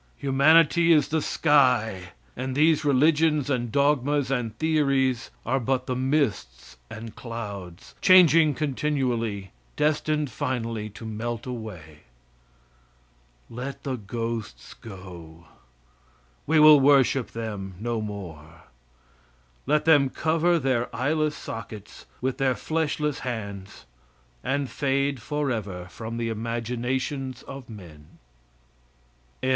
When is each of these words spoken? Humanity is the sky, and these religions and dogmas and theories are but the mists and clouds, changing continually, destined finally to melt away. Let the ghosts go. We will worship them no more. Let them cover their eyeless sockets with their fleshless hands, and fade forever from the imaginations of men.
Humanity 0.17 0.91
is 0.91 1.09
the 1.09 1.21
sky, 1.21 2.13
and 2.35 2.55
these 2.55 2.83
religions 2.83 3.51
and 3.51 3.71
dogmas 3.71 4.31
and 4.31 4.57
theories 4.57 5.29
are 5.45 5.59
but 5.59 5.85
the 5.85 5.95
mists 5.95 6.77
and 6.89 7.15
clouds, 7.15 7.93
changing 8.01 8.55
continually, 8.55 9.51
destined 9.75 10.31
finally 10.31 10.89
to 10.89 11.05
melt 11.05 11.45
away. 11.45 11.99
Let 13.47 13.83
the 13.83 13.95
ghosts 13.95 14.73
go. 14.73 15.45
We 16.47 16.59
will 16.59 16.79
worship 16.79 17.29
them 17.29 17.75
no 17.79 18.01
more. 18.01 18.63
Let 19.67 19.85
them 19.85 20.09
cover 20.09 20.57
their 20.57 20.89
eyeless 20.95 21.35
sockets 21.37 22.07
with 22.21 22.39
their 22.39 22.55
fleshless 22.55 23.19
hands, 23.19 23.85
and 24.43 24.67
fade 24.67 25.21
forever 25.21 25.85
from 25.91 26.17
the 26.17 26.29
imaginations 26.29 27.43
of 27.43 27.69
men. 27.69 28.17